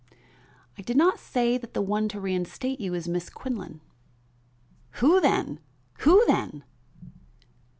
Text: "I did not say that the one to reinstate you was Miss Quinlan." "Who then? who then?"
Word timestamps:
"I 0.79 0.81
did 0.81 0.97
not 0.97 1.19
say 1.19 1.59
that 1.59 1.75
the 1.75 1.81
one 1.83 2.07
to 2.09 2.19
reinstate 2.19 2.79
you 2.79 2.93
was 2.93 3.07
Miss 3.07 3.29
Quinlan." 3.29 3.81
"Who 4.93 5.21
then? 5.21 5.59
who 5.99 6.23
then?" 6.25 6.63